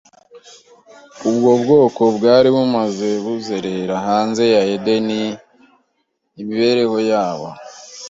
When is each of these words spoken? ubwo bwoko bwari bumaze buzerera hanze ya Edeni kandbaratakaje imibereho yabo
ubwo 1.29 1.51
bwoko 1.61 2.01
bwari 2.15 2.49
bumaze 2.55 3.09
buzerera 3.23 3.95
hanze 4.07 4.43
ya 4.55 4.61
Edeni 4.75 5.19
kandbaratakaje 5.23 6.39
imibereho 6.41 6.97
yabo 7.11 7.47